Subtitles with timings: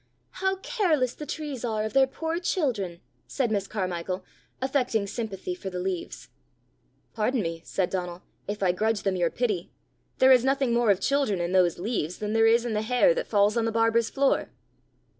[0.41, 4.25] "How careless the trees are of their poor children!" said Miss Carmichael,
[4.59, 6.29] affecting sympathy for the leaves.
[7.13, 9.69] "Pardon me," said Donal, "if I grudge them your pity:
[10.17, 13.13] there is nothing more of children in those leaves than there is in the hair
[13.13, 14.49] that falls on the barber's floor."